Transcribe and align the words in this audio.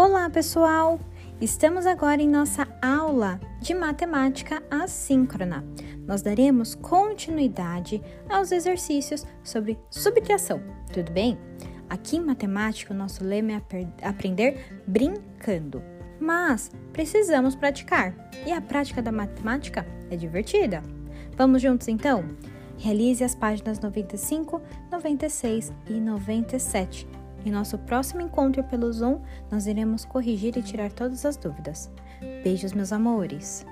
Olá, 0.00 0.30
pessoal! 0.30 1.00
Estamos 1.40 1.84
agora 1.84 2.22
em 2.22 2.28
nossa 2.28 2.68
aula 2.80 3.40
de 3.60 3.74
matemática 3.74 4.62
assíncrona. 4.70 5.64
Nós 6.06 6.22
daremos 6.22 6.76
continuidade 6.76 8.00
aos 8.28 8.52
exercícios 8.52 9.26
sobre 9.42 9.76
subtração, 9.90 10.62
tudo 10.92 11.10
bem? 11.10 11.36
Aqui 11.90 12.16
em 12.16 12.24
matemática, 12.24 12.94
o 12.94 12.96
nosso 12.96 13.24
lema 13.24 13.54
é 13.54 14.06
aprender 14.06 14.80
brincando, 14.86 15.82
mas 16.20 16.70
precisamos 16.92 17.56
praticar 17.56 18.14
e 18.46 18.52
a 18.52 18.60
prática 18.60 19.02
da 19.02 19.10
matemática 19.10 19.84
é 20.12 20.14
divertida. 20.14 20.80
Vamos 21.36 21.60
juntos 21.60 21.88
então? 21.88 22.24
Realize 22.76 23.24
as 23.24 23.34
páginas 23.34 23.80
95, 23.80 24.62
96 24.92 25.72
e 25.88 25.94
97 25.94 27.18
em 27.44 27.50
nosso 27.50 27.78
próximo 27.78 28.20
encontro 28.20 28.62
pelo 28.64 28.92
Zoom, 28.92 29.20
nós 29.50 29.66
iremos 29.66 30.04
corrigir 30.04 30.56
e 30.56 30.62
tirar 30.62 30.92
todas 30.92 31.24
as 31.24 31.36
dúvidas. 31.36 31.90
Beijos, 32.42 32.72
meus 32.72 32.92
amores! 32.92 33.64